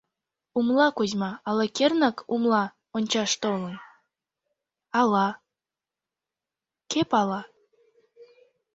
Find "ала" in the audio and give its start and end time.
1.47-1.65, 4.99-5.27